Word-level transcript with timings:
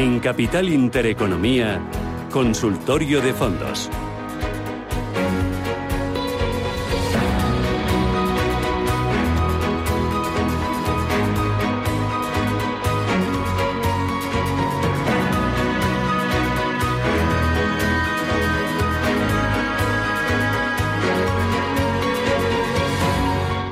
En 0.00 0.18
Capital 0.18 0.66
Intereconomía, 0.70 1.78
Consultorio 2.30 3.20
de 3.20 3.34
Fondos. 3.34 3.90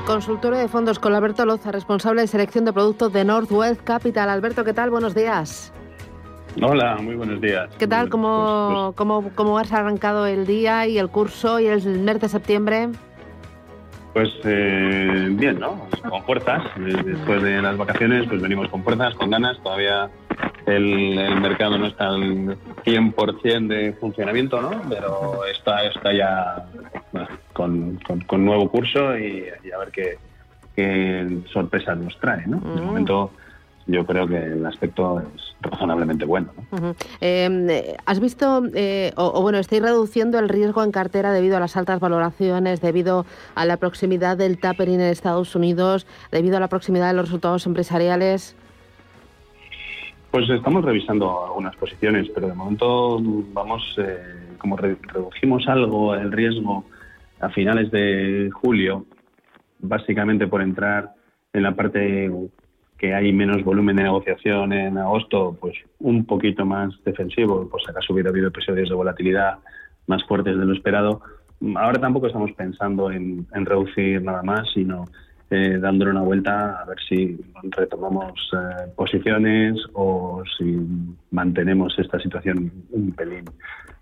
consultorio 0.05 0.59
de 0.59 0.67
fondos 0.67 0.99
con 0.99 1.15
Alberto 1.15 1.45
Loza, 1.45 1.71
responsable 1.71 2.21
de 2.21 2.27
selección 2.27 2.65
de 2.65 2.73
productos 2.73 3.11
de 3.13 3.25
Northwest 3.25 3.81
Capital. 3.83 4.29
Alberto, 4.29 4.63
¿qué 4.63 4.73
tal? 4.73 4.91
Buenos 4.91 5.15
días. 5.15 5.71
Hola, 6.61 6.97
muy 7.01 7.15
buenos 7.15 7.39
días. 7.39 7.69
¿Qué 7.77 7.87
tal? 7.87 8.09
¿Cómo, 8.09 8.93
pues, 8.95 9.07
pues 9.07 9.33
cómo, 9.35 9.57
has 9.59 9.71
arrancado 9.71 10.25
el 10.25 10.45
día 10.45 10.87
y 10.87 10.97
el 10.97 11.09
curso 11.09 11.59
y 11.59 11.67
el 11.67 11.99
mes 11.99 12.19
de 12.19 12.27
septiembre? 12.27 12.89
Pues 14.13 14.29
eh, 14.43 15.27
bien, 15.31 15.59
¿no? 15.59 15.87
Con 16.09 16.23
fuerzas. 16.23 16.63
Después 16.77 17.43
de 17.43 17.61
las 17.61 17.77
vacaciones, 17.77 18.27
pues 18.27 18.41
venimos 18.41 18.67
con 18.69 18.83
fuerzas, 18.83 19.13
con 19.15 19.29
ganas. 19.29 19.57
Todavía 19.61 20.09
el, 20.65 21.39
mercado 21.39 21.77
no 21.77 21.85
está 21.85 22.07
al 22.07 22.57
100% 22.83 23.67
de 23.67 23.93
funcionamiento, 23.93 24.59
¿no? 24.59 24.71
Pero 24.89 25.45
está, 25.45 25.83
está 25.85 26.11
ya 26.11 26.65
con, 27.53 27.99
con, 28.25 28.43
nuevo 28.43 28.69
curso 28.69 29.17
y, 29.17 29.45
a 29.73 29.77
ver 29.77 29.91
qué, 29.91 30.17
qué, 30.75 31.41
sorpresas 31.53 31.97
nos 31.97 32.19
trae, 32.19 32.45
¿no? 32.47 32.59
De 32.59 32.81
momento 32.81 33.31
yo 33.89 34.05
creo 34.05 34.27
que 34.27 34.37
el 34.37 34.65
aspecto 34.65 35.19
es 35.19 35.55
razonablemente 35.61 36.23
bueno. 36.23 36.51
Em, 37.19 37.67
¿Has 38.05 38.19
visto, 38.19 38.63
eh, 38.75 39.11
o, 39.15 39.41
bueno, 39.41 39.57
estáis 39.57 39.81
reduciendo 39.81 40.37
el 40.37 40.47
riesgo 40.47 40.83
en 40.83 40.91
cartera 40.91 41.31
debido 41.31 41.57
a 41.57 41.59
las 41.59 41.75
altas 41.75 41.99
valoraciones, 41.99 42.81
debido 42.81 43.25
a 43.55 43.65
la 43.65 43.77
proximidad 43.77 44.37
del 44.37 44.59
tapering 44.59 45.01
en 45.01 45.07
Estados 45.07 45.55
Unidos, 45.55 46.05
debido 46.31 46.57
a 46.57 46.59
la 46.59 46.67
proximidad 46.67 47.07
de 47.07 47.13
los 47.15 47.25
resultados 47.25 47.65
empresariales? 47.65 48.55
Pues 50.29 50.47
estamos 50.49 50.85
revisando 50.85 51.45
algunas 51.47 51.75
posiciones, 51.75 52.29
pero 52.33 52.47
de 52.47 52.53
momento 52.53 53.19
vamos, 53.51 53.95
eh, 53.97 54.19
como 54.59 54.77
redujimos 54.77 55.67
algo 55.67 56.13
el 56.13 56.31
riesgo 56.31 56.85
a 57.39 57.49
finales 57.49 57.89
de 57.89 58.51
julio, 58.53 59.05
básicamente 59.79 60.45
por 60.45 60.61
entrar 60.61 61.15
en 61.53 61.63
la 61.63 61.71
parte 61.73 62.29
que 62.99 63.13
hay 63.15 63.31
menos 63.31 63.63
volumen 63.63 63.95
de 63.95 64.03
negociación 64.03 64.73
en 64.73 64.97
agosto, 64.97 65.57
pues 65.59 65.75
un 65.99 66.25
poquito 66.25 66.65
más 66.65 66.93
defensivo, 67.05 67.67
pues 67.69 67.83
acaso 67.87 68.13
hubiera 68.13 68.29
habido 68.29 68.49
episodios 68.49 68.89
de 68.89 68.95
volatilidad 68.95 69.59
más 70.07 70.23
fuertes 70.25 70.57
de 70.57 70.65
lo 70.65 70.73
esperado. 70.73 71.21
Ahora 71.75 71.99
tampoco 71.99 72.27
estamos 72.27 72.51
pensando 72.51 73.09
en, 73.09 73.47
reducir 73.53 74.21
nada 74.21 74.43
más, 74.43 74.69
sino 74.73 75.05
eh, 75.49 75.77
dándole 75.79 76.11
una 76.11 76.21
vuelta 76.21 76.81
a 76.81 76.85
ver 76.85 76.97
si 77.07 77.39
retomamos 77.63 78.33
eh, 78.53 78.91
posiciones 78.95 79.77
o 79.93 80.43
si 80.57 80.77
mantenemos 81.31 81.97
esta 81.97 82.19
situación 82.19 82.71
un 82.91 83.13
pelín 83.13 83.45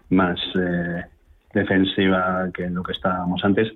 más 0.09 0.39
eh, 0.55 1.03
defensiva 1.53 2.49
que 2.53 2.67
lo 2.69 2.81
que 2.81 2.93
estábamos 2.93 3.43
antes 3.45 3.71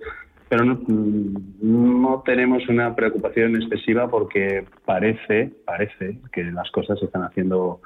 pero 0.52 0.66
no, 0.66 2.24
tenemos 2.26 2.68
una 2.68 2.94
preocupación 2.94 3.56
excesiva 3.56 4.10
porque 4.10 4.66
parece, 4.84 5.50
parece 5.66 6.20
que 6.34 6.44
las 6.44 6.70
cosas 6.72 7.00
se 7.00 7.06
están 7.06 7.24
haciendo 7.24 7.80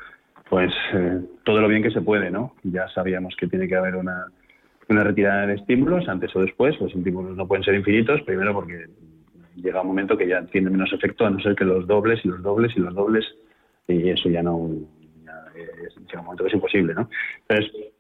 pues 0.49 0.73
eh, 0.95 1.21
todo 1.43 1.61
lo 1.61 1.67
bien 1.67 1.83
que 1.83 1.91
se 1.91 2.01
puede, 2.01 2.31
¿no? 2.31 2.55
Ya 2.63 2.87
sabíamos 2.87 3.35
que 3.35 3.47
tiene 3.47 3.67
que 3.67 3.75
haber 3.75 3.95
una, 3.95 4.31
una 4.89 5.03
retirada 5.03 5.45
de 5.45 5.53
estímulos 5.53 6.09
antes 6.09 6.35
o 6.35 6.41
después, 6.41 6.81
los 6.81 6.91
estímulos 6.91 7.37
no 7.37 7.47
pueden 7.47 7.63
ser 7.63 7.75
infinitos, 7.75 8.23
primero 8.23 8.51
porque 8.55 8.87
llega 9.57 9.81
un 9.81 9.87
momento 9.89 10.17
que 10.17 10.27
ya 10.27 10.43
tiene 10.47 10.71
menos 10.71 10.91
efecto 10.91 11.23
a 11.23 11.29
no 11.29 11.39
ser 11.41 11.53
que 11.53 11.65
los 11.65 11.85
dobles 11.85 12.19
y 12.25 12.29
los 12.29 12.41
dobles 12.41 12.75
y 12.75 12.79
los 12.79 12.95
dobles 12.95 13.25
y 13.87 14.09
eso 14.09 14.27
ya 14.27 14.41
no 14.41 14.71
llega 15.53 16.19
un 16.19 16.25
momento 16.25 16.43
que 16.43 16.47
es 16.47 16.55
imposible, 16.55 16.95
¿no? 16.95 17.11
Entonces, 17.47 17.93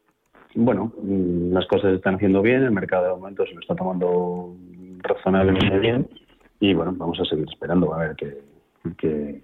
bueno, 0.55 0.91
mm, 1.01 1.53
las 1.53 1.65
cosas 1.67 1.91
se 1.91 1.95
están 1.97 2.15
haciendo 2.15 2.41
bien, 2.41 2.63
el 2.63 2.71
mercado 2.71 3.05
de 3.05 3.11
momento 3.11 3.45
se 3.45 3.53
lo 3.53 3.59
está 3.59 3.75
tomando 3.75 4.55
razonablemente 4.99 5.77
bien 5.79 6.07
y 6.59 6.73
bueno, 6.73 6.93
vamos 6.95 7.19
a 7.19 7.25
seguir 7.25 7.45
esperando 7.49 7.93
a 7.93 7.99
ver 7.99 8.15
qué, 8.15 9.41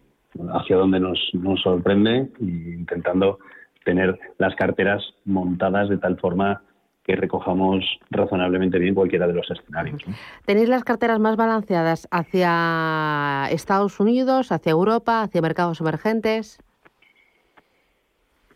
hacia 0.54 0.78
dónde 0.78 1.00
nos, 1.00 1.20
nos 1.34 1.62
sorprende 1.62 2.30
e 2.40 2.44
intentando 2.44 3.40
tener 3.84 4.18
las 4.38 4.56
carteras 4.56 5.04
montadas 5.26 5.90
de 5.90 5.98
tal 5.98 6.18
forma 6.20 6.62
que 7.04 7.16
recojamos 7.16 7.84
razonablemente 8.12 8.78
bien 8.78 8.94
cualquiera 8.94 9.28
de 9.28 9.34
los 9.34 9.50
escenarios. 9.50 10.02
¿Tenéis 10.46 10.70
las 10.70 10.84
carteras 10.84 11.20
más 11.20 11.36
balanceadas 11.36 12.08
hacia 12.12 13.48
Estados 13.50 14.00
Unidos, 14.00 14.52
hacia 14.52 14.72
Europa, 14.72 15.24
hacia 15.24 15.42
mercados 15.42 15.82
emergentes? 15.82 16.60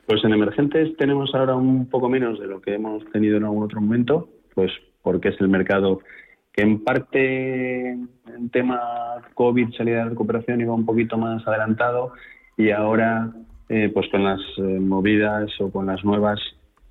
Pues 0.05 0.23
en 0.23 0.33
emergentes 0.33 0.95
tenemos 0.97 1.33
ahora 1.33 1.55
un 1.55 1.89
poco 1.89 2.09
menos 2.09 2.39
de 2.39 2.47
lo 2.47 2.61
que 2.61 2.75
hemos 2.75 3.03
tenido 3.11 3.37
en 3.37 3.43
algún 3.43 3.63
otro 3.63 3.81
momento, 3.81 4.29
pues 4.53 4.71
porque 5.01 5.29
es 5.29 5.41
el 5.41 5.49
mercado 5.49 5.99
que 6.53 6.61
en 6.61 6.83
parte 6.83 7.89
en 7.91 8.49
tema 8.51 8.79
COVID, 9.33 9.73
salida 9.75 10.03
de 10.03 10.09
recuperación, 10.11 10.61
iba 10.61 10.73
un 10.73 10.85
poquito 10.85 11.17
más 11.17 11.45
adelantado 11.47 12.13
y 12.55 12.69
ahora 12.69 13.31
eh, 13.67 13.89
pues 13.93 14.07
con 14.09 14.23
las 14.23 14.39
eh, 14.57 14.79
movidas 14.79 15.49
o 15.59 15.71
con 15.71 15.87
las 15.87 16.03
nuevas 16.05 16.39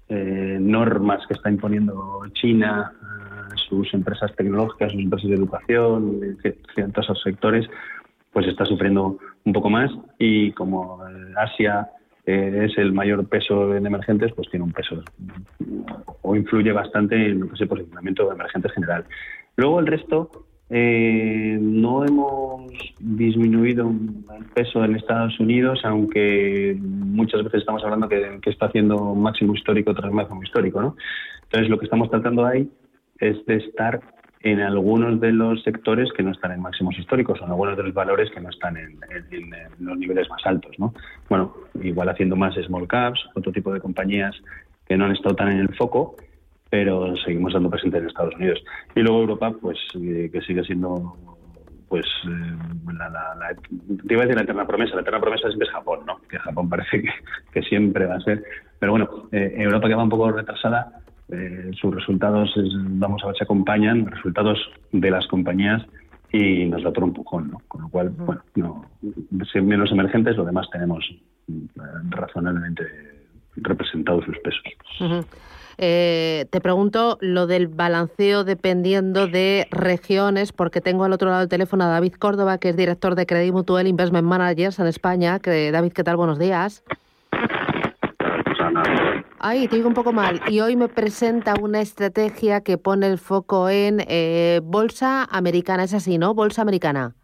eh, 0.08 0.58
normas 0.60 1.24
que 1.26 1.34
está 1.34 1.50
imponiendo 1.50 2.20
China, 2.32 2.92
sus 3.68 3.94
empresas 3.94 4.34
tecnológicas, 4.36 4.92
sus 4.92 5.00
empresas 5.00 5.30
de 5.30 5.36
educación, 5.36 6.20
ciertos 6.74 7.22
sectores, 7.22 7.66
pues 8.32 8.48
está 8.48 8.64
sufriendo 8.64 9.18
un 9.44 9.52
poco 9.52 9.70
más 9.70 9.90
y 10.18 10.50
como 10.52 10.98
Asia 11.36 11.88
es 12.26 12.78
el 12.78 12.92
mayor 12.92 13.28
peso 13.28 13.76
en 13.76 13.86
emergentes, 13.86 14.32
pues 14.32 14.48
tiene 14.50 14.64
un 14.64 14.72
peso 14.72 15.02
o 16.22 16.34
influye 16.34 16.72
bastante 16.72 17.14
en 17.14 17.40
lo 17.40 17.48
que 17.48 17.54
es 17.54 17.60
el 17.60 17.68
posicionamiento 17.68 18.26
de 18.26 18.34
emergentes 18.34 18.72
general. 18.72 19.04
Luego 19.56 19.80
el 19.80 19.86
resto 19.86 20.30
eh, 20.70 21.58
no 21.60 22.04
hemos 22.04 22.72
disminuido 22.98 23.90
el 23.90 24.44
peso 24.54 24.84
en 24.84 24.96
Estados 24.96 25.38
Unidos, 25.38 25.80
aunque 25.84 26.76
muchas 26.80 27.44
veces 27.44 27.60
estamos 27.60 27.84
hablando 27.84 28.08
que, 28.08 28.40
está 28.46 28.66
haciendo 28.66 29.14
máximo 29.14 29.54
histórico 29.54 29.94
tras 29.94 30.10
máximo 30.12 30.42
histórico. 30.42 30.80
¿no? 30.80 30.96
Entonces, 31.44 31.68
lo 31.68 31.78
que 31.78 31.84
estamos 31.84 32.10
tratando 32.10 32.46
ahí 32.46 32.68
es 33.18 33.44
de 33.46 33.56
estar 33.56 34.00
en 34.44 34.60
algunos 34.60 35.18
de 35.20 35.32
los 35.32 35.62
sectores 35.62 36.12
que 36.12 36.22
no 36.22 36.30
están 36.30 36.52
en 36.52 36.60
máximos 36.60 36.98
históricos 36.98 37.40
o 37.40 37.44
en 37.44 37.50
algunos 37.50 37.78
de 37.78 37.82
los 37.82 37.94
valores 37.94 38.30
que 38.30 38.40
no 38.40 38.50
están 38.50 38.76
en, 38.76 39.00
los 39.80 39.96
niveles 39.96 40.28
más 40.28 40.44
altos. 40.44 40.78
¿no? 40.78 40.92
Bueno, 41.30 41.54
igual 41.82 42.10
haciendo 42.10 42.36
más 42.36 42.54
small 42.54 42.86
caps, 42.86 43.20
otro 43.34 43.50
tipo 43.52 43.72
de 43.72 43.80
compañías 43.80 44.36
que 44.86 44.98
no 44.98 45.06
han 45.06 45.12
estado 45.12 45.34
tan 45.34 45.50
en 45.50 45.60
el 45.60 45.74
foco, 45.74 46.16
pero 46.68 47.16
seguimos 47.24 47.54
dando 47.54 47.70
presente 47.70 47.96
en 47.96 48.06
Estados 48.06 48.34
Unidos. 48.34 48.62
Y 48.94 49.00
luego 49.00 49.20
Europa, 49.20 49.50
pues 49.58 49.78
eh, 49.94 50.28
que 50.30 50.42
sigue 50.42 50.62
siendo 50.62 51.16
pues 51.88 52.04
eh, 52.26 52.92
la, 52.92 53.08
la, 53.08 53.54
te 53.54 54.12
iba 54.12 54.22
a 54.22 54.26
decir 54.26 54.36
la 54.36 54.42
eterna 54.42 54.66
promesa, 54.66 54.94
la 54.94 55.02
eterna 55.02 55.20
promesa 55.20 55.48
siempre 55.48 55.68
es 55.68 55.72
Japón, 55.72 56.00
¿no? 56.04 56.20
Que 56.28 56.38
Japón 56.38 56.68
parece 56.68 57.02
que, 57.52 57.62
siempre 57.62 58.04
va 58.04 58.16
a 58.16 58.20
ser. 58.20 58.44
Pero 58.78 58.92
bueno, 58.92 59.28
eh, 59.32 59.54
Europa 59.56 59.88
que 59.88 59.94
va 59.94 60.02
un 60.02 60.10
poco 60.10 60.30
retrasada, 60.32 61.00
eh, 61.30 61.70
sus 61.80 61.94
resultados, 61.94 62.52
vamos 62.74 63.22
a 63.22 63.28
ver 63.28 63.36
si 63.36 63.44
acompañan, 63.44 64.06
resultados 64.06 64.58
de 64.92 65.10
las 65.10 65.26
compañías 65.26 65.82
y 66.30 66.66
nos 66.66 66.82
da 66.82 66.92
un 66.96 67.04
empujón, 67.04 67.50
¿no? 67.50 67.62
Con 67.68 67.82
lo 67.82 67.88
cual, 67.88 68.10
bueno, 68.10 68.42
no, 68.56 68.84
menos 69.62 69.90
emergentes, 69.92 70.36
lo 70.36 70.44
demás 70.44 70.68
tenemos 70.70 71.04
eh, 71.48 71.52
razonablemente 72.10 72.84
representados 73.56 74.24
sus 74.24 74.38
pesos. 74.38 74.62
Eh, 75.78 76.46
te 76.50 76.60
pregunto 76.60 77.18
lo 77.20 77.46
del 77.46 77.68
balanceo 77.68 78.44
dependiendo 78.44 79.26
de 79.26 79.66
regiones, 79.70 80.52
porque 80.52 80.80
tengo 80.80 81.04
al 81.04 81.12
otro 81.12 81.28
lado 81.28 81.40
del 81.40 81.48
teléfono 81.48 81.84
a 81.84 81.88
David 81.88 82.14
Córdoba, 82.14 82.58
que 82.58 82.70
es 82.70 82.76
director 82.76 83.14
de 83.14 83.26
Credit 83.26 83.52
Mutual 83.52 83.86
Investment 83.86 84.26
Managers 84.26 84.78
en 84.78 84.86
España. 84.86 85.38
Que, 85.38 85.70
David, 85.72 85.92
¿qué 85.92 86.04
tal? 86.04 86.16
Buenos 86.16 86.38
días. 86.38 86.84
Ay, 89.46 89.68
te 89.68 89.76
digo 89.76 89.88
un 89.88 89.94
poco 89.94 90.14
mal. 90.14 90.40
Y 90.48 90.60
hoy 90.60 90.74
me 90.74 90.88
presenta 90.88 91.52
una 91.60 91.82
estrategia 91.82 92.62
que 92.62 92.78
pone 92.78 93.06
el 93.08 93.18
foco 93.18 93.68
en 93.68 94.02
eh, 94.08 94.62
bolsa 94.64 95.24
americana. 95.24 95.84
Es 95.84 95.92
así, 95.92 96.16
¿no? 96.16 96.32
Bolsa 96.32 96.62
americana. 96.62 97.14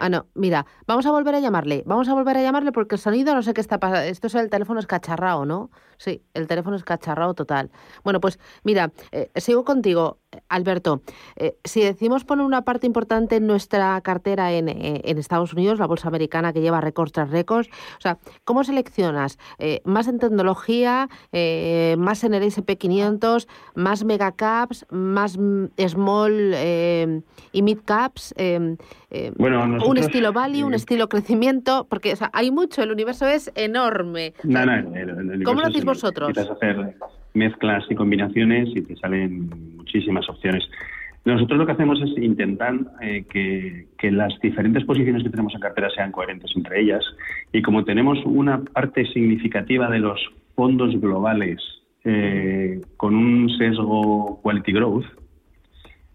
Ah, 0.00 0.08
no, 0.08 0.26
mira, 0.34 0.66
vamos 0.86 1.06
a 1.06 1.10
volver 1.10 1.34
a 1.34 1.40
llamarle. 1.40 1.82
Vamos 1.86 2.08
a 2.08 2.14
volver 2.14 2.36
a 2.36 2.42
llamarle 2.42 2.72
porque 2.72 2.94
el 2.94 3.00
sonido 3.00 3.34
no 3.34 3.42
sé 3.42 3.54
qué 3.54 3.60
está 3.60 3.78
pasando. 3.78 4.08
Esto 4.08 4.28
es 4.28 4.34
el 4.34 4.50
teléfono 4.50 4.80
escacharrado, 4.80 5.44
¿no? 5.44 5.70
Sí, 5.98 6.22
el 6.32 6.46
teléfono 6.46 6.76
escacharrado 6.76 7.34
total. 7.34 7.70
Bueno, 8.04 8.20
pues 8.20 8.38
mira, 8.62 8.92
eh, 9.10 9.30
sigo 9.34 9.64
contigo, 9.64 10.18
Alberto. 10.48 11.02
Eh, 11.34 11.58
si 11.64 11.80
decimos 11.80 12.24
poner 12.24 12.46
una 12.46 12.62
parte 12.62 12.86
importante 12.86 13.36
en 13.36 13.48
nuestra 13.48 14.00
cartera 14.02 14.52
en, 14.52 14.68
eh, 14.68 15.00
en, 15.04 15.18
Estados 15.18 15.52
Unidos, 15.52 15.80
la 15.80 15.86
bolsa 15.86 16.06
americana 16.06 16.52
que 16.52 16.60
lleva 16.60 16.80
récords 16.80 17.10
tras 17.10 17.30
récords, 17.30 17.68
o 17.98 18.00
sea, 18.00 18.18
¿cómo 18.44 18.62
seleccionas? 18.62 19.38
¿Más 19.84 20.06
en 20.06 20.20
tecnología, 20.20 21.08
más 21.98 22.22
en 22.22 22.34
el 22.34 22.44
SP500, 22.44 23.48
más 23.74 24.04
megacaps, 24.04 24.86
más 24.90 25.36
mm, 25.36 25.66
small 25.88 26.54
y 27.52 27.62
mid 27.62 27.78
caps? 27.84 28.34
bueno, 29.36 29.78
un 29.90 29.98
estilo 29.98 30.32
value, 30.32 30.64
un 30.64 30.74
estilo 30.74 31.08
crecimiento, 31.08 31.86
porque 31.88 32.12
o 32.12 32.16
sea, 32.16 32.30
hay 32.32 32.50
mucho, 32.50 32.82
el 32.82 32.92
universo 32.92 33.26
es 33.26 33.52
enorme. 33.54 34.34
No, 34.44 34.64
no, 34.64 35.44
¿Cómo 35.44 35.60
lo 35.60 35.66
hacéis 35.66 35.84
vosotros? 35.84 36.36
Hacer 36.36 36.94
mezclas 37.34 37.84
y 37.90 37.94
combinaciones 37.94 38.68
y 38.74 38.82
te 38.82 38.96
salen 38.96 39.50
muchísimas 39.76 40.28
opciones. 40.28 40.64
Nosotros 41.24 41.58
lo 41.58 41.66
que 41.66 41.72
hacemos 41.72 42.00
es 42.00 42.16
intentar 42.22 42.74
eh, 43.02 43.24
que, 43.28 43.86
que, 43.98 44.10
las 44.10 44.32
diferentes 44.40 44.84
posiciones 44.84 45.22
que 45.22 45.30
tenemos 45.30 45.54
en 45.54 45.60
cartera 45.60 45.90
sean 45.90 46.10
coherentes 46.10 46.50
entre 46.56 46.80
ellas 46.80 47.04
y 47.52 47.60
como 47.60 47.84
tenemos 47.84 48.18
una 48.24 48.62
parte 48.62 49.04
significativa 49.12 49.90
de 49.90 49.98
los 49.98 50.20
fondos 50.54 50.98
globales 50.98 51.60
eh, 52.04 52.80
con 52.96 53.14
un 53.14 53.50
sesgo 53.58 54.40
quality 54.42 54.72
growth, 54.72 55.04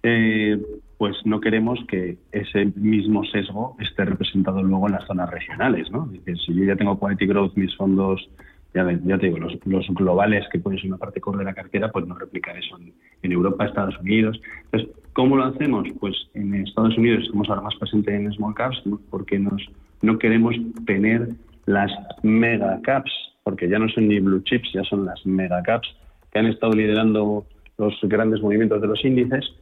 eh, 0.01 0.57
pues 1.03 1.17
no 1.25 1.41
queremos 1.41 1.81
que 1.89 2.17
ese 2.31 2.71
mismo 2.77 3.25
sesgo 3.25 3.75
esté 3.77 4.05
representado 4.05 4.63
luego 4.63 4.87
en 4.87 4.93
las 4.93 5.05
zonas 5.05 5.29
regionales. 5.29 5.91
¿no? 5.91 6.09
si 6.23 6.55
yo 6.55 6.63
ya 6.63 6.77
tengo 6.77 6.97
quality 6.97 7.25
growth, 7.25 7.57
mis 7.57 7.75
fondos, 7.75 8.25
ya, 8.73 8.89
ya 9.03 9.17
te 9.17 9.25
digo, 9.25 9.37
los, 9.37 9.87
globales, 9.89 10.45
que 10.49 10.59
pueden 10.59 10.79
ser 10.79 10.87
una 10.87 10.97
parte 10.97 11.19
core 11.19 11.39
de 11.39 11.43
la 11.43 11.53
cartera, 11.53 11.91
pues 11.91 12.07
no 12.07 12.15
replicar 12.15 12.55
eso 12.55 12.77
en, 13.21 13.31
Europa, 13.33 13.65
Estados 13.65 13.99
Unidos. 13.99 14.39
Entonces, 14.63 14.95
¿cómo 15.11 15.35
lo 15.35 15.43
hacemos? 15.43 15.89
Pues 15.99 16.15
en 16.35 16.55
Estados 16.55 16.97
Unidos 16.97 17.25
estamos 17.25 17.49
ahora 17.49 17.63
más 17.63 17.75
presentes 17.75 18.15
en 18.15 18.31
small 18.31 18.55
caps, 18.55 18.81
porque 19.09 19.37
nos, 19.37 19.61
no 20.01 20.17
queremos 20.17 20.55
tener 20.85 21.27
las 21.65 21.91
mega 22.21 22.79
caps, 22.81 23.11
porque 23.43 23.67
ya 23.67 23.77
no 23.77 23.89
son 23.89 24.07
ni 24.07 24.21
blue 24.21 24.41
chips, 24.45 24.71
ya 24.71 24.85
son 24.85 25.03
las 25.03 25.25
mega 25.25 25.61
caps 25.63 25.93
que 26.31 26.39
han 26.39 26.45
estado 26.45 26.71
liderando 26.71 27.45
los 27.77 27.93
grandes 28.03 28.41
movimientos 28.41 28.79
de 28.79 28.87
los 28.87 29.03
índices 29.03 29.53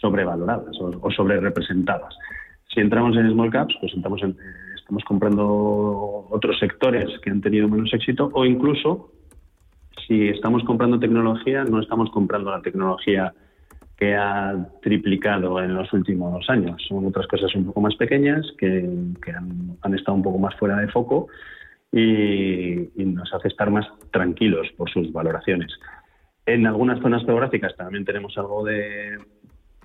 sobrevaloradas 0.00 0.78
o, 0.80 0.90
o 1.00 1.10
sobre 1.10 1.40
representadas. 1.40 2.14
Si 2.72 2.80
entramos 2.80 3.16
en 3.16 3.30
small 3.32 3.50
caps, 3.50 3.74
pues 3.80 3.92
entramos 3.94 4.22
en, 4.22 4.36
estamos 4.90 5.04
comprando 5.04 6.26
otros 6.30 6.58
sectores 6.58 7.08
que 7.22 7.30
han 7.30 7.40
tenido 7.40 7.68
menos 7.68 7.92
éxito 7.94 8.30
o 8.32 8.44
incluso 8.44 9.12
si 10.06 10.28
estamos 10.28 10.64
comprando 10.64 10.98
tecnología, 10.98 11.62
no 11.62 11.80
estamos 11.80 12.10
comprando 12.10 12.50
la 12.50 12.60
tecnología 12.60 13.32
que 13.96 14.16
ha 14.16 14.68
triplicado 14.82 15.62
en 15.62 15.74
los 15.74 15.92
últimos 15.92 16.48
años. 16.50 16.82
Son 16.88 17.06
otras 17.06 17.28
cosas 17.28 17.54
un 17.54 17.66
poco 17.66 17.82
más 17.82 17.94
pequeñas 17.94 18.44
que, 18.58 18.88
han, 19.36 19.94
estado 19.94 20.16
un 20.16 20.22
poco 20.24 20.38
más 20.38 20.56
fuera 20.56 20.76
de 20.78 20.88
foco 20.88 21.28
y, 21.92 22.88
nos 23.04 23.32
hace 23.32 23.46
estar 23.46 23.70
más 23.70 23.86
tranquilos 24.10 24.66
por 24.76 24.90
sus 24.90 25.12
valoraciones. 25.12 25.72
En 26.46 26.66
algunas 26.66 27.00
zonas 27.00 27.24
geográficas 27.24 27.76
también 27.76 28.04
tenemos 28.04 28.36
algo 28.38 28.64
de, 28.64 29.18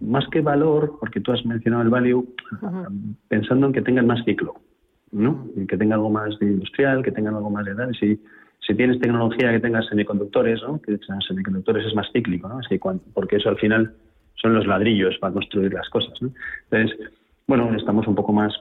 más 0.01 0.27
que 0.29 0.41
valor, 0.41 0.97
porque 0.99 1.21
tú 1.21 1.31
has 1.31 1.45
mencionado 1.45 1.83
el 1.83 1.89
value, 1.89 2.27
pensando 3.27 3.67
en 3.67 3.73
que 3.73 3.81
tengan 3.81 4.07
más 4.07 4.23
ciclo, 4.25 4.55
¿no? 5.11 5.47
que 5.67 5.77
tenga 5.77 5.95
algo 5.95 6.09
más 6.09 6.37
de 6.39 6.47
industrial, 6.47 7.03
que 7.03 7.11
tengan 7.11 7.35
algo 7.35 7.49
más 7.49 7.65
de 7.65 7.71
edad. 7.71 7.89
Si, 7.99 8.19
si 8.59 8.75
tienes 8.75 8.99
tecnología 8.99 9.51
que 9.51 9.59
tenga 9.59 9.81
semiconductores, 9.83 10.61
¿no? 10.63 10.81
que 10.81 10.97
semiconductores 11.27 11.85
es 11.85 11.95
más 11.95 12.07
cíclico, 12.11 12.49
¿no? 12.49 12.59
Así, 12.59 12.79
porque 13.13 13.37
eso 13.37 13.49
al 13.49 13.57
final 13.57 13.93
son 14.35 14.53
los 14.53 14.67
ladrillos 14.67 15.17
para 15.19 15.33
construir 15.33 15.73
las 15.73 15.87
cosas. 15.89 16.21
¿no? 16.21 16.31
Entonces, 16.69 17.09
bueno, 17.47 17.73
estamos 17.75 18.07
un 18.07 18.15
poco 18.15 18.33
más 18.33 18.53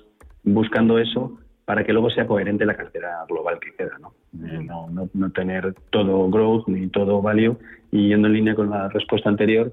buscando 0.44 0.98
eso 0.98 1.38
para 1.64 1.84
que 1.84 1.92
luego 1.92 2.10
sea 2.10 2.26
coherente 2.26 2.66
la 2.66 2.76
cartera 2.76 3.25
global 3.28 3.58
que 3.58 3.75
queda, 3.75 3.98
¿no? 3.98 4.12
Eh, 4.46 4.62
no, 4.62 4.90
no, 4.90 5.08
no, 5.14 5.30
tener 5.30 5.75
todo 5.90 6.28
growth 6.28 6.69
ni 6.69 6.88
todo 6.88 7.22
value 7.22 7.56
y 7.90 8.08
yendo 8.08 8.28
en 8.28 8.34
línea 8.34 8.54
con 8.54 8.69
la 8.69 8.88
respuesta 8.90 9.30
anterior, 9.30 9.72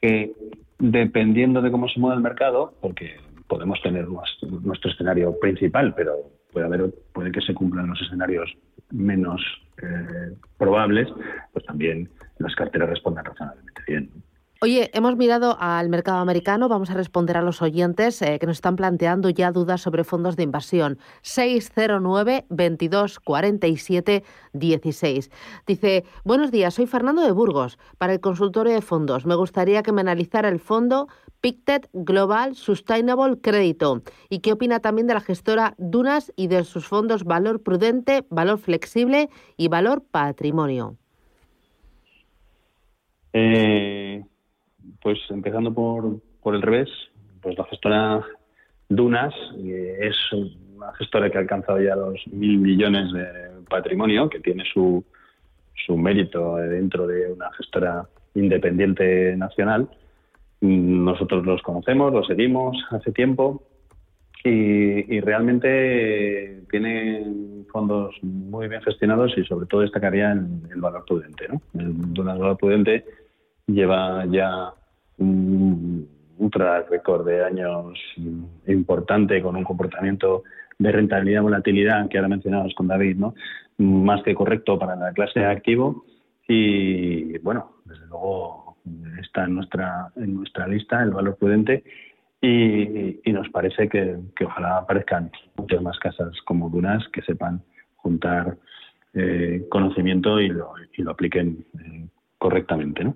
que 0.00 0.32
dependiendo 0.78 1.60
de 1.60 1.70
cómo 1.70 1.88
se 1.88 2.00
mueva 2.00 2.16
el 2.16 2.22
mercado, 2.22 2.74
porque 2.80 3.16
podemos 3.48 3.80
tener 3.82 4.06
nuestro 4.08 4.90
escenario 4.90 5.38
principal, 5.40 5.94
pero 5.94 6.16
puede 6.52 6.66
haber 6.66 6.94
puede 7.12 7.32
que 7.32 7.40
se 7.40 7.54
cumplan 7.54 7.88
los 7.88 8.00
escenarios 8.00 8.52
menos 8.90 9.40
eh, 9.82 10.34
probables, 10.56 11.08
pues 11.52 11.64
también 11.64 12.08
las 12.38 12.54
carteras 12.54 12.90
respondan 12.90 13.24
razonablemente 13.24 13.82
bien. 13.86 14.10
Oye, 14.60 14.90
hemos 14.92 15.16
mirado 15.16 15.56
al 15.60 15.88
mercado 15.88 16.18
americano, 16.18 16.68
vamos 16.68 16.90
a 16.90 16.94
responder 16.94 17.36
a 17.36 17.42
los 17.42 17.62
oyentes 17.62 18.20
eh, 18.22 18.40
que 18.40 18.46
nos 18.46 18.56
están 18.56 18.74
planteando 18.74 19.30
ya 19.30 19.52
dudas 19.52 19.80
sobre 19.80 20.02
fondos 20.02 20.34
de 20.34 20.42
inversión. 20.42 20.98
609 21.22 22.44
22 22.48 23.20
47 23.20 24.24
16. 24.54 25.30
Dice, 25.64 26.04
buenos 26.24 26.50
días, 26.50 26.74
soy 26.74 26.86
Fernando 26.86 27.22
de 27.22 27.30
Burgos, 27.30 27.78
para 27.98 28.12
el 28.14 28.20
consultorio 28.20 28.74
de 28.74 28.82
fondos. 28.82 29.26
Me 29.26 29.36
gustaría 29.36 29.84
que 29.84 29.92
me 29.92 30.00
analizara 30.00 30.48
el 30.48 30.58
fondo 30.58 31.06
Pictet 31.40 31.88
Global 31.92 32.56
Sustainable 32.56 33.40
Crédito 33.40 34.02
y 34.28 34.40
qué 34.40 34.50
opina 34.50 34.80
también 34.80 35.06
de 35.06 35.14
la 35.14 35.20
gestora 35.20 35.76
Dunas 35.78 36.32
y 36.34 36.48
de 36.48 36.64
sus 36.64 36.88
fondos 36.88 37.22
Valor 37.22 37.62
Prudente, 37.62 38.26
Valor 38.28 38.58
Flexible 38.58 39.30
y 39.56 39.68
Valor 39.68 40.02
Patrimonio. 40.02 40.96
Eh 43.32 44.24
pues 45.00 45.18
empezando 45.30 45.72
por, 45.72 46.20
por 46.42 46.54
el 46.54 46.62
revés, 46.62 46.88
pues 47.40 47.56
la 47.56 47.64
gestora 47.64 48.24
Dunas 48.88 49.34
es 49.56 50.16
una 50.32 50.92
gestora 50.94 51.30
que 51.30 51.38
ha 51.38 51.40
alcanzado 51.42 51.80
ya 51.80 51.94
los 51.94 52.26
mil 52.28 52.58
millones 52.58 53.12
de 53.12 53.26
patrimonio, 53.68 54.28
que 54.28 54.40
tiene 54.40 54.64
su, 54.72 55.04
su 55.86 55.96
mérito 55.96 56.56
dentro 56.56 57.06
de 57.06 57.32
una 57.32 57.52
gestora 57.52 58.08
independiente 58.34 59.36
nacional. 59.36 59.88
Nosotros 60.60 61.44
los 61.44 61.62
conocemos, 61.62 62.12
los 62.12 62.26
seguimos 62.26 62.76
hace 62.90 63.12
tiempo 63.12 63.62
y, 64.44 65.20
realmente 65.20 66.62
tiene 66.70 67.64
fondos 67.70 68.14
muy 68.22 68.68
bien 68.68 68.80
gestionados 68.82 69.36
y 69.36 69.44
sobre 69.44 69.66
todo 69.66 69.82
destacaría 69.82 70.32
el, 70.32 70.46
el 70.72 70.80
valor 70.80 71.04
prudente. 71.06 71.48
¿no? 71.48 71.60
El 71.78 72.14
Dunas 72.14 72.38
Valor 72.38 72.56
Prudente 72.56 73.04
lleva 73.66 74.24
ya 74.26 74.72
un, 75.18 76.08
un 76.38 76.50
track 76.50 76.90
record 76.90 77.26
de 77.26 77.44
años 77.44 77.98
importante 78.66 79.42
con 79.42 79.56
un 79.56 79.64
comportamiento 79.64 80.44
de 80.78 80.92
rentabilidad 80.92 81.42
volatilidad 81.42 82.08
que 82.08 82.18
ahora 82.18 82.28
mencionabas 82.28 82.72
con 82.74 82.86
David, 82.86 83.16
¿no? 83.16 83.34
Más 83.78 84.22
que 84.22 84.34
correcto 84.34 84.78
para 84.78 84.96
la 84.96 85.12
clase 85.12 85.40
de 85.40 85.46
activo 85.46 86.04
y 86.46 87.38
bueno, 87.38 87.72
desde 87.84 88.06
luego 88.06 88.76
está 89.20 89.44
en 89.44 89.56
nuestra 89.56 90.10
en 90.16 90.34
nuestra 90.34 90.66
lista 90.66 91.02
el 91.02 91.10
valor 91.10 91.36
prudente 91.36 91.84
y, 92.40 93.20
nos 93.32 93.48
parece 93.50 93.88
que, 93.88 94.16
ojalá 94.44 94.78
aparezcan 94.78 95.30
muchas 95.56 95.82
más 95.82 95.98
casas 95.98 96.30
como 96.44 96.70
Dunas 96.70 97.06
que 97.12 97.22
sepan 97.22 97.62
juntar 97.96 98.56
eh, 99.14 99.66
conocimiento 99.68 100.40
y 100.40 100.48
lo, 100.48 100.72
y 100.96 101.02
lo 101.02 101.10
apliquen 101.10 101.64
eh, 101.80 102.06
correctamente. 102.38 103.04
¿no? 103.04 103.14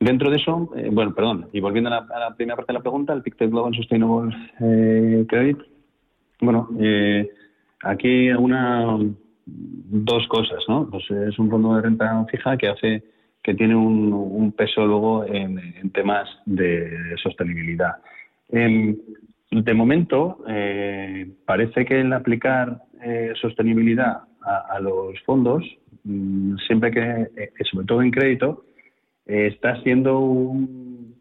Dentro 0.00 0.30
de 0.30 0.36
eso, 0.36 0.70
eh, 0.76 0.90
bueno, 0.92 1.12
perdón, 1.12 1.48
y 1.52 1.60
volviendo 1.60 1.90
a 1.90 2.06
la, 2.06 2.34
primera 2.36 2.56
parte 2.56 2.72
de 2.72 2.78
la 2.78 2.82
pregunta, 2.82 3.12
el 3.12 3.22
Pictet 3.22 3.50
Global 3.50 3.74
Sustainable 3.74 4.34
eh, 4.60 5.24
Credit, 5.28 5.58
bueno, 6.40 6.68
eh, 6.78 7.28
aquí 7.82 8.30
una 8.30 8.96
dos 9.44 10.28
cosas, 10.28 10.62
¿no? 10.68 10.88
Pues 10.88 11.10
es 11.10 11.36
un 11.38 11.50
fondo 11.50 11.74
de 11.74 11.82
renta 11.82 12.24
fija 12.30 12.56
que 12.56 12.68
hace 12.68 13.02
que 13.42 13.54
tiene 13.54 13.74
un, 13.74 14.52
peso 14.52 14.86
luego 14.86 15.24
en, 15.24 15.90
temas 15.92 16.28
de 16.44 17.16
sostenibilidad. 17.22 17.96
de 18.50 19.74
momento, 19.74 20.44
parece 21.46 21.86
que 21.86 22.00
el 22.00 22.12
aplicar 22.12 22.82
sostenibilidad 23.40 24.18
a, 24.42 24.78
los 24.80 25.18
fondos, 25.24 25.64
siempre 26.66 26.90
que, 26.90 27.50
sobre 27.70 27.86
todo 27.86 28.02
en 28.02 28.10
crédito, 28.10 28.64
está 29.26 29.80
siendo 29.82 30.18
un 30.18 31.14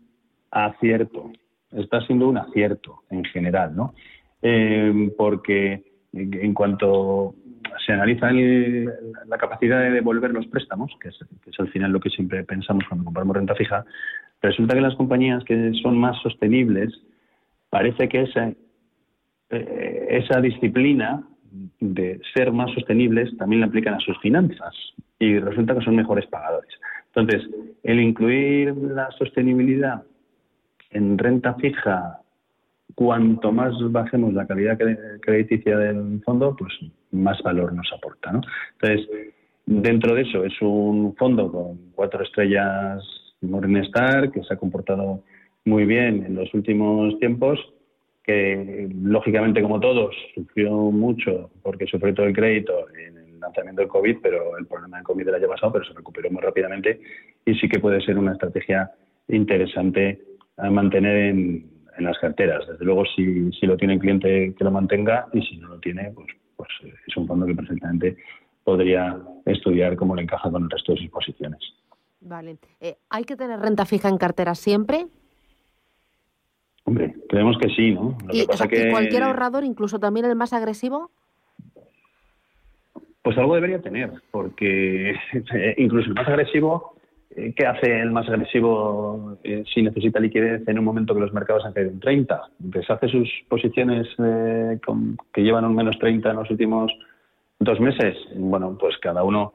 acierto, 0.51 1.32
está 1.72 2.01
siendo 2.01 2.29
un 2.29 2.38
acierto 2.38 3.03
en 3.10 3.24
general, 3.25 3.75
¿no? 3.75 3.94
Eh, 4.41 5.12
porque 5.17 5.84
en 6.13 6.53
cuanto 6.53 7.36
se 7.86 7.94
analiza 7.94 8.32
la 8.32 9.38
capacidad 9.38 9.82
de 9.82 9.91
devolver 9.91 10.32
los 10.32 10.48
préstamos, 10.48 10.91
que 11.01 11.10
es, 11.10 11.20
al 11.60 11.70
final 11.70 11.91
lo 11.91 12.00
que 12.00 12.10
siempre 12.10 12.44
pensamos 12.44 12.86
cuando 12.88 13.06
compramos 13.06 13.36
renta 13.36 13.56
fija, 13.56 13.86
resulta 14.41 14.75
que 14.75 14.82
las 14.82 14.96
compañías 14.96 15.44
que 15.44 15.74
son 15.82 15.98
más 15.98 16.22
sostenibles, 16.22 16.94
parece 17.70 18.08
que 18.08 18.25
eh, 19.50 20.08
esa 20.10 20.41
disciplina 20.41 21.24
de 21.80 22.20
ser 22.34 22.52
más 22.52 22.72
sostenibles 22.74 23.36
también 23.38 23.62
la 23.62 23.68
aplican 23.68 23.96
a 23.96 24.00
sus 24.00 24.18
finanzas 24.20 24.74
y 25.20 25.40
resulta 25.40 25.76
que 25.76 25.86
son 25.86 25.96
mejores 25.96 26.26
pagadores. 26.28 26.70
Entonces, 27.14 27.50
el 27.84 28.00
incluir 28.00 28.76
la 28.76 29.10
sostenibilidad 29.12 30.04
en 30.92 31.18
renta 31.18 31.56
fija, 31.56 32.22
cuanto 32.96 33.52
más 33.52 33.74
bajemos 33.92 34.34
la 34.34 34.48
calidad 34.48 34.78
crediticia 35.22 35.78
del 35.78 36.22
fondo, 36.24 36.56
pues 36.56 36.74
más 37.12 37.42
valor 37.42 37.74
nos 37.74 37.92
aporta. 37.94 38.32
¿no? 38.32 38.42
Entonces, 38.80 39.08
dentro 39.66 40.16
de 40.16 40.22
eso 40.22 40.44
es 40.44 40.54
un 40.62 41.16
fondo 41.16 41.52
con 41.52 41.92
cuatro 41.94 42.24
estrellas 42.24 43.04
Morningstar 43.42 44.32
que 44.32 44.44
se 44.44 44.54
ha 44.54 44.58
comportado 44.58 45.24
muy 45.66 45.86
bien 45.86 46.26
en 46.26 46.36
los 46.36 46.52
últimos 46.54 47.20
tiempos 47.20 47.60
que 48.27 48.89
lógicamente 48.93 49.62
como 49.62 49.79
todos 49.79 50.13
sufrió 50.36 50.69
mucho 50.91 51.50
porque 51.63 51.88
sufrió 51.88 52.13
todo 52.13 52.25
el 52.25 52.36
crédito 52.36 52.74
en 52.93 53.17
el 53.17 53.39
lanzamiento 53.39 53.81
del 53.81 53.89
COVID, 53.89 54.17
pero 54.22 54.57
el 54.57 54.67
problema 54.67 54.98
del 54.98 55.05
COVID 55.05 55.25
del 55.25 55.36
año 55.36 55.48
pasado, 55.48 55.72
pero 55.72 55.86
se 55.86 55.93
recuperó 55.93 56.29
muy 56.29 56.41
rápidamente 56.41 57.00
y 57.46 57.55
sí 57.55 57.69
que 57.69 57.79
puede 57.79 58.01
ser 58.01 58.17
una 58.17 58.34
estrategia 58.34 58.91
interesante 59.29 60.22
a 60.57 60.69
mantener 60.69 61.15
en, 61.17 61.77
las 62.00 62.19
carteras. 62.19 62.67
Desde 62.67 62.86
luego, 62.86 63.05
si, 63.15 63.51
si 63.53 63.65
lo 63.65 63.75
tiene 63.75 63.96
el 63.96 64.00
cliente 64.00 64.53
que 64.55 64.63
lo 64.63 64.69
mantenga 64.69 65.27
y 65.34 65.41
si 65.41 65.57
no 65.57 65.69
lo 65.69 65.79
tiene, 65.79 66.12
pues, 66.13 66.27
pues 66.55 66.69
es 67.07 67.17
un 67.17 67.25
fondo 67.25 67.48
que 67.48 67.55
perfectamente 67.55 68.17
podría 68.63 69.17
estudiar 69.46 69.96
cómo 69.96 70.15
le 70.15 70.22
encaja 70.22 70.51
con 70.51 70.65
el 70.65 70.69
resto 70.69 70.91
de 70.91 71.00
sus 71.00 71.10
posiciones. 71.10 71.60
Vale. 72.19 72.57
Eh, 72.79 72.98
¿Hay 73.10 73.24
que 73.24 73.36
tener 73.36 73.60
renta 73.60 73.86
fija 73.86 74.10
en 74.10 74.19
cartera 74.19 74.53
siempre? 74.53 75.07
Hombre, 76.88 77.13
creemos 77.27 77.58
que 77.58 77.67
sí, 77.75 77.94
¿no? 77.94 78.17
¿Y, 78.32 78.46
cualquier 78.46 79.24
ahorrador, 79.24 79.65
incluso 79.65 80.00
también 80.00 80.25
el 80.25 80.38
más 80.38 80.53
agresivo? 80.53 81.12
Pues 83.22 83.38
algo 83.38 83.56
debería 83.56 83.82
tener, 83.82 84.10
porque 84.32 85.13
incluso 85.77 86.08
el 86.08 86.15
más 86.15 86.29
agresivo, 86.29 86.96
eh, 87.32 87.53
¿qué 87.58 87.65
hace 87.65 88.00
el 88.00 88.12
más 88.12 88.29
agresivo 88.29 89.38
eh, 89.44 89.65
si 89.74 89.82
necesita 89.82 90.22
liquidez 90.22 90.65
en 90.65 90.79
un 90.79 90.86
momento 90.86 91.13
que 91.13 91.20
los 91.20 91.34
mercados 91.34 91.65
han 91.65 91.74
caído 91.74 91.91
en 91.91 92.00
30? 92.00 92.41
Deshace 92.60 93.10
sus 93.10 93.29
posiciones 93.50 94.08
eh, 94.20 94.79
que 95.34 95.41
llevan 95.41 95.65
un 95.65 95.75
menos 95.75 96.00
30 96.00 96.29
en 96.29 96.36
los 96.38 96.50
últimos 96.50 96.89
dos 97.60 97.82
meses. 97.82 98.15
Bueno, 98.34 98.77
pues 98.79 98.98
cada 99.00 99.25
uno 99.25 99.51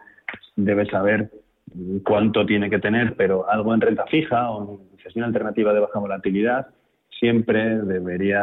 debe 0.55 0.85
saber 0.85 1.31
cuánto 2.05 2.45
tiene 2.45 2.69
que 2.69 2.79
tener, 2.79 3.17
pero 3.17 3.49
algo 3.49 3.73
en 3.73 3.81
renta 3.81 4.05
fija 4.05 4.51
o 4.51 4.79
en 4.93 4.99
gestión 4.99 5.25
alternativa 5.25 5.73
de 5.73 5.81
baja 5.81 5.99
volatilidad 5.99 6.69
siempre 7.23 7.79
debería 7.83 8.43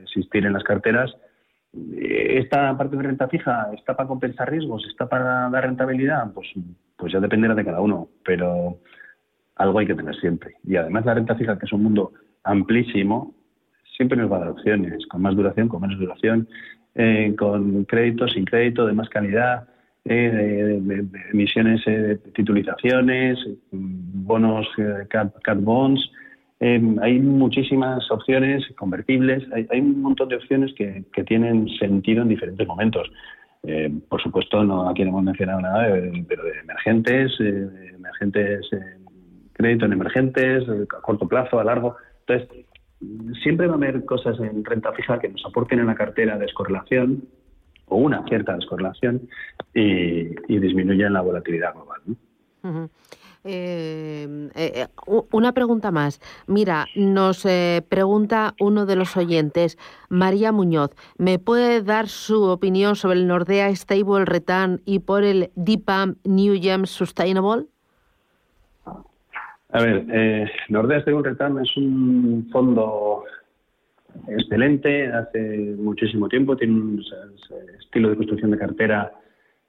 existir 0.00 0.46
en 0.46 0.52
las 0.52 0.62
carteras. 0.62 1.12
¿Esta 1.98 2.76
parte 2.78 2.96
de 2.96 3.02
renta 3.02 3.26
fija 3.26 3.70
está 3.76 3.96
para 3.96 4.06
compensar 4.06 4.48
riesgos? 4.48 4.86
¿Está 4.88 5.08
para 5.08 5.50
dar 5.50 5.64
rentabilidad? 5.64 6.32
Pues, 6.32 6.46
pues 6.96 7.12
ya 7.12 7.18
dependerá 7.18 7.56
de 7.56 7.64
cada 7.64 7.80
uno, 7.80 8.08
pero 8.24 8.78
algo 9.56 9.80
hay 9.80 9.86
que 9.88 9.96
tener 9.96 10.14
siempre. 10.20 10.54
Y 10.64 10.76
además 10.76 11.04
la 11.04 11.14
renta 11.14 11.34
fija, 11.34 11.58
que 11.58 11.66
es 11.66 11.72
un 11.72 11.82
mundo 11.82 12.12
amplísimo, 12.44 13.34
siempre 13.96 14.16
nos 14.16 14.30
va 14.30 14.36
a 14.36 14.40
dar 14.40 14.48
opciones, 14.50 15.04
con 15.08 15.22
más 15.22 15.34
duración, 15.34 15.66
con 15.66 15.80
menos 15.80 15.98
duración, 15.98 16.48
eh, 16.94 17.34
con 17.36 17.84
crédito, 17.84 18.28
sin 18.28 18.44
crédito, 18.44 18.86
de 18.86 18.92
más 18.92 19.08
calidad, 19.08 19.68
eh, 20.04 20.78
de, 20.80 21.04
emisiones, 21.32 21.84
eh, 21.88 21.90
de 21.90 22.16
titulizaciones, 22.32 23.40
bonos, 23.72 24.68
cat 25.08 25.60
bonds, 25.60 26.12
Em, 26.60 26.98
hay 27.00 27.18
muchísimas 27.18 28.10
opciones 28.10 28.62
convertibles, 28.76 29.42
hay, 29.52 29.80
un 29.80 30.02
montón 30.02 30.28
de 30.28 30.36
opciones 30.36 30.74
que, 30.74 31.04
tienen 31.24 31.68
sentido 31.78 32.22
en 32.22 32.28
diferentes 32.28 32.66
momentos. 32.66 33.10
Em, 33.62 34.00
por 34.02 34.22
supuesto, 34.22 34.62
no 34.62 34.88
aquí 34.88 35.02
no 35.02 35.08
hemos 35.08 35.24
mencionado 35.24 35.62
nada, 35.62 35.88
de, 35.88 36.24
pero 36.28 36.44
de 36.44 36.58
emergentes, 36.60 37.32
eh, 37.40 37.92
emergentes, 37.94 38.68
crédito 39.54 39.86
en 39.86 39.92
emergentes, 39.94 40.64
a 40.68 41.00
corto 41.00 41.26
plazo, 41.26 41.58
a 41.58 41.64
largo. 41.64 41.96
Entonces, 42.26 42.66
siempre 43.42 43.66
va 43.66 43.74
a 43.74 43.76
haber 43.76 44.04
cosas 44.04 44.38
en 44.40 44.62
renta 44.62 44.92
fija 44.92 45.18
que 45.18 45.30
nos 45.30 45.44
aporten 45.46 45.78
en 45.78 45.86
la 45.86 45.94
cartera 45.94 46.36
descorrelación 46.36 47.24
o 47.86 47.96
una 47.96 48.22
cierta 48.28 48.54
descorrelación 48.54 49.28
y, 49.74 50.28
y 50.52 50.58
disminuyan 50.58 51.14
la 51.14 51.22
volatilidad 51.22 51.72
global. 51.72 52.00
Em, 53.42 54.48
eh, 54.48 54.50
eh, 54.54 54.86
una 55.32 55.52
pregunta 55.52 55.90
más. 55.90 56.20
Mira, 56.46 56.86
nos 56.94 57.46
eh, 57.46 57.82
pregunta 57.88 58.54
uno 58.60 58.84
de 58.84 58.96
los 58.96 59.16
oyentes, 59.16 59.78
María 60.10 60.52
Muñoz, 60.52 60.90
¿me 61.16 61.38
puede 61.38 61.82
dar 61.82 62.08
su 62.08 62.42
opinión 62.42 62.96
sobre 62.96 63.18
el 63.18 63.26
Nordea 63.26 63.74
Stable 63.74 64.26
Return 64.26 64.82
y 64.84 64.98
por 64.98 65.24
el 65.24 65.50
DIPAM 65.54 66.16
New 66.24 66.60
Gems 66.60 66.90
Sustainable? 66.90 67.64
A 69.72 69.82
ver, 69.82 70.04
eh, 70.12 70.50
Nordea 70.68 71.00
Stable 71.00 71.22
Return 71.22 71.60
es 71.60 71.74
un 71.78 72.46
fondo 72.52 73.24
excelente, 74.28 75.06
hace 75.06 75.76
muchísimo 75.78 76.28
tiempo, 76.28 76.56
tiene 76.56 76.74
un 76.74 77.02
estilo 77.78 78.10
de 78.10 78.16
construcción 78.16 78.50
de 78.50 78.58
cartera 78.58 79.12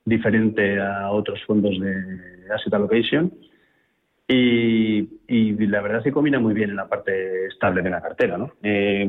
diferente 0.05 0.79
a 0.79 1.12
otros 1.12 1.43
fondos 1.46 1.79
de 1.79 2.51
asset 2.53 2.74
allocation 2.74 3.31
y, 4.27 5.08
la 5.67 5.81
verdad 5.81 6.03
que 6.03 6.12
combina 6.12 6.39
muy 6.39 6.53
bien 6.53 6.70
en 6.70 6.75
la 6.75 6.88
parte 6.88 7.48
estable 7.48 7.81
de 7.81 7.89
la 7.89 8.01
cartera. 8.01 8.38
¿no? 8.38 8.51
Eh, 8.63 9.08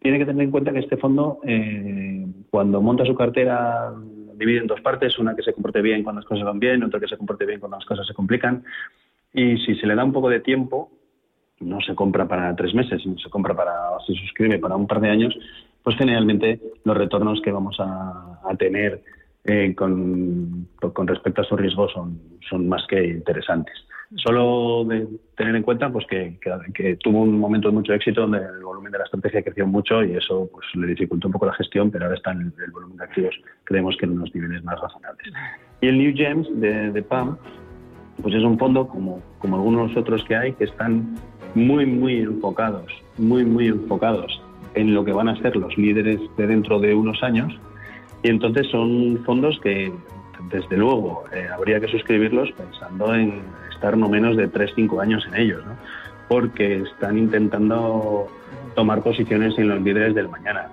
tiene 0.00 0.18
que 0.18 0.26
tener 0.26 0.42
en 0.42 0.50
cuenta 0.50 0.72
que 0.72 0.80
este 0.80 0.96
fondo, 0.96 1.40
eh, 1.44 2.26
cuando 2.50 2.80
monta 2.80 3.04
su 3.04 3.14
cartera, 3.14 3.92
divide 4.34 4.60
en 4.60 4.66
dos 4.66 4.80
partes, 4.80 5.18
una 5.18 5.36
que 5.36 5.42
se 5.42 5.52
comporte 5.52 5.82
bien 5.82 6.02
cuando 6.02 6.20
las 6.20 6.28
cosas 6.28 6.44
van 6.44 6.58
bien, 6.58 6.82
otra 6.82 6.98
que 6.98 7.08
se 7.08 7.16
comporte 7.16 7.46
bien 7.46 7.60
cuando 7.60 7.76
las 7.76 7.86
cosas 7.86 8.06
se 8.06 8.14
complican. 8.14 8.64
Y 9.32 9.58
si 9.58 9.76
se 9.76 9.86
le 9.86 9.94
da 9.94 10.04
un 10.04 10.12
poco 10.12 10.28
de 10.28 10.40
tiempo, 10.40 10.90
no 11.60 11.80
se 11.82 11.94
compra 11.94 12.26
para 12.26 12.56
tres 12.56 12.74
meses, 12.74 13.02
sino 13.02 13.18
se 13.18 13.28
compra 13.28 13.54
para, 13.54 13.72
se 14.06 14.14
suscribe 14.14 14.58
para 14.58 14.76
un 14.76 14.86
par 14.86 15.00
de 15.00 15.10
años, 15.10 15.36
pues 15.82 15.96
generalmente 15.96 16.60
los 16.84 16.96
retornos 16.96 17.40
que 17.42 17.52
vamos 17.52 17.76
a, 17.78 18.38
tener 18.58 19.02
eh, 19.44 19.74
con, 19.74 20.68
con 20.92 21.06
respecto 21.06 21.42
a 21.42 21.44
su 21.44 21.56
riesgo 21.56 21.88
son, 21.88 22.20
son 22.48 22.68
más 22.68 22.86
que 22.88 23.04
interesantes. 23.06 23.74
Solo 24.16 24.84
de 24.84 25.06
tener 25.36 25.54
en 25.54 25.62
cuenta 25.62 25.88
pues 25.90 26.04
que, 26.08 26.38
que, 26.74 26.96
tuvo 26.96 27.22
un 27.22 27.38
momento 27.38 27.68
de 27.68 27.74
mucho 27.74 27.94
éxito 27.94 28.22
donde 28.22 28.38
el 28.38 28.64
volumen 28.64 28.90
de 28.90 28.98
la 28.98 29.04
estrategia 29.04 29.42
creció 29.42 29.66
mucho 29.68 30.02
y 30.02 30.16
eso 30.16 30.50
pues 30.52 30.66
le 30.74 30.88
dificultó 30.88 31.28
un 31.28 31.32
poco 31.32 31.46
la 31.46 31.54
gestión, 31.54 31.92
pero 31.92 32.06
ahora 32.06 32.16
está 32.16 32.32
en 32.32 32.52
el, 32.64 32.70
volumen 32.72 32.96
de 32.96 33.04
activos, 33.04 33.34
creemos 33.62 33.96
que 33.96 34.06
en 34.06 34.12
unos 34.12 34.34
niveles 34.34 34.64
más 34.64 34.80
razonables. 34.80 35.32
Y 35.80 35.86
el 35.86 35.98
New 35.98 36.12
Gems 36.14 36.48
de, 36.60 36.90
de 36.90 37.02
PAM, 37.02 37.38
pues 38.20 38.34
es 38.34 38.42
un 38.42 38.58
fondo 38.58 38.88
como, 38.88 39.22
como 39.38 39.56
algunos 39.56 39.96
otros 39.96 40.24
que 40.24 40.34
hay 40.34 40.54
que 40.54 40.64
están 40.64 41.14
muy, 41.54 41.86
muy 41.86 42.18
enfocados, 42.18 42.90
muy, 43.16 43.44
muy 43.44 43.68
enfocados 43.68 44.42
en 44.74 44.94
lo 44.94 45.04
que 45.04 45.12
van 45.12 45.28
a 45.28 45.40
ser 45.40 45.56
los 45.56 45.76
líderes 45.76 46.20
de 46.36 46.46
dentro 46.46 46.78
de 46.80 46.94
unos 46.94 47.22
años. 47.22 47.52
Y 48.22 48.28
entonces 48.28 48.66
son 48.68 49.18
fondos 49.24 49.58
que, 49.62 49.92
desde 50.50 50.76
luego, 50.76 51.24
eh, 51.32 51.48
habría 51.52 51.80
que 51.80 51.88
suscribirlos 51.88 52.50
pensando 52.52 53.14
en 53.14 53.42
estar 53.72 53.96
no 53.96 54.08
menos 54.08 54.36
de 54.36 54.50
3-5 54.50 55.00
años 55.00 55.24
en 55.28 55.36
ellos, 55.36 55.64
¿no? 55.64 55.72
porque 56.28 56.82
están 56.82 57.18
intentando 57.18 58.28
tomar 58.74 59.02
posiciones 59.02 59.58
en 59.58 59.68
los 59.68 59.80
líderes 59.82 60.14
del 60.14 60.28
mañana. 60.28 60.68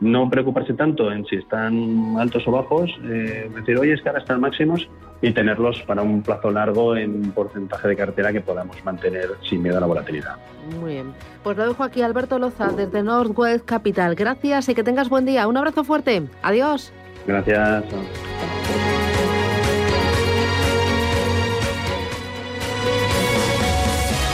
No 0.00 0.30
preocuparse 0.30 0.72
tanto 0.74 1.12
en 1.12 1.26
si 1.26 1.36
están 1.36 2.16
altos 2.18 2.46
o 2.46 2.52
bajos, 2.52 2.90
eh, 3.04 3.50
decir, 3.54 3.78
oye, 3.78 3.92
es 3.92 4.02
que 4.02 4.08
ahora 4.08 4.20
están 4.20 4.40
máximos 4.40 4.88
y 5.20 5.32
tenerlos 5.32 5.82
para 5.82 6.02
un 6.02 6.22
plazo 6.22 6.50
largo 6.50 6.96
en 6.96 7.32
porcentaje 7.32 7.88
de 7.88 7.96
cartera 7.96 8.32
que 8.32 8.40
podamos 8.40 8.82
mantener 8.84 9.28
sin 9.48 9.62
miedo 9.62 9.76
a 9.76 9.80
la 9.80 9.86
volatilidad. 9.86 10.36
Muy 10.80 10.94
bien. 10.94 11.12
Pues 11.42 11.56
lo 11.56 11.68
dejo 11.68 11.84
aquí, 11.84 12.00
Alberto 12.00 12.38
Loza, 12.38 12.68
desde 12.68 13.02
Northwest 13.02 13.66
Capital. 13.66 14.14
Gracias 14.14 14.68
y 14.70 14.74
que 14.74 14.82
tengas 14.82 15.10
buen 15.10 15.26
día. 15.26 15.46
Un 15.46 15.58
abrazo 15.58 15.84
fuerte. 15.84 16.22
Adiós. 16.42 16.92
Gracias. 17.26 17.84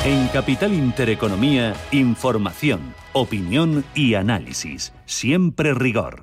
En 0.07 0.29
Capital 0.29 0.73
Intereconomía, 0.73 1.75
información, 1.91 2.95
opinión 3.13 3.85
y 3.93 4.15
análisis. 4.15 4.93
Siempre 5.05 5.75
rigor. 5.75 6.23